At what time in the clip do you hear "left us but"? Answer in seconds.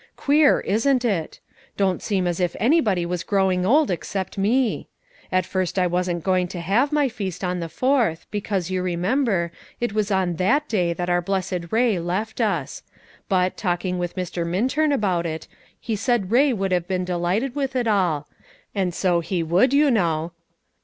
11.99-13.55